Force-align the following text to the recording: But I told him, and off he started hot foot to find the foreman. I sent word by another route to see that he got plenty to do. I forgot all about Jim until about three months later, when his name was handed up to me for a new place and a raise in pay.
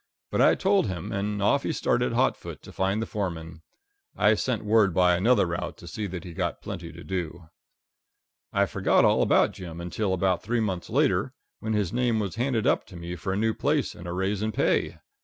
But 0.31 0.41
I 0.41 0.55
told 0.55 0.87
him, 0.87 1.11
and 1.11 1.43
off 1.43 1.61
he 1.61 1.71
started 1.71 2.11
hot 2.13 2.35
foot 2.35 2.63
to 2.63 2.71
find 2.71 2.99
the 2.99 3.05
foreman. 3.05 3.61
I 4.15 4.33
sent 4.33 4.65
word 4.65 4.95
by 4.95 5.15
another 5.15 5.45
route 5.45 5.77
to 5.77 5.87
see 5.87 6.07
that 6.07 6.23
he 6.23 6.33
got 6.33 6.59
plenty 6.63 6.91
to 6.91 7.03
do. 7.03 7.49
I 8.51 8.65
forgot 8.65 9.05
all 9.05 9.21
about 9.21 9.51
Jim 9.51 9.79
until 9.79 10.13
about 10.15 10.41
three 10.41 10.59
months 10.59 10.89
later, 10.89 11.35
when 11.59 11.73
his 11.73 11.93
name 11.93 12.19
was 12.19 12.33
handed 12.33 12.65
up 12.65 12.87
to 12.87 12.95
me 12.95 13.15
for 13.15 13.31
a 13.31 13.37
new 13.37 13.53
place 13.53 13.93
and 13.93 14.07
a 14.07 14.11
raise 14.11 14.41
in 14.41 14.51
pay. 14.53 14.97